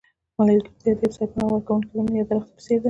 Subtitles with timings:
[0.37, 2.79] ملګرتیا د یوې سرپناه ورکوونکې ونې یا درخته په څېر ده.